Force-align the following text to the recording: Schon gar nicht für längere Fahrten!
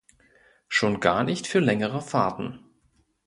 Schon 0.67 0.99
gar 0.99 1.23
nicht 1.23 1.45
für 1.45 1.59
längere 1.59 2.01
Fahrten! 2.01 2.65